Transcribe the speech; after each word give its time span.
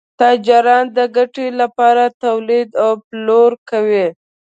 تاجران 0.19 0.85
د 0.97 0.99
ګټې 1.15 1.47
لپاره 1.61 2.03
تولید 2.23 2.69
او 2.83 2.91
پلور 3.07 3.51
کوي. 3.69 4.07